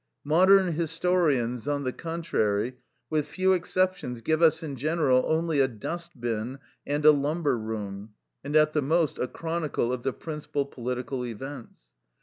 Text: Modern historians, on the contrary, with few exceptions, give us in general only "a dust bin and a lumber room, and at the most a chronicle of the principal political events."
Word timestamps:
Modern 0.23 0.71
historians, 0.73 1.67
on 1.67 1.83
the 1.83 1.93
contrary, 1.93 2.73
with 3.11 3.27
few 3.27 3.53
exceptions, 3.53 4.21
give 4.21 4.41
us 4.41 4.63
in 4.63 4.75
general 4.75 5.23
only 5.27 5.59
"a 5.59 5.67
dust 5.67 6.19
bin 6.19 6.57
and 6.87 7.05
a 7.05 7.11
lumber 7.11 7.55
room, 7.55 8.15
and 8.43 8.55
at 8.55 8.73
the 8.73 8.81
most 8.81 9.19
a 9.19 9.27
chronicle 9.27 9.93
of 9.93 10.01
the 10.01 10.11
principal 10.13 10.65
political 10.65 11.23
events." 11.23 11.83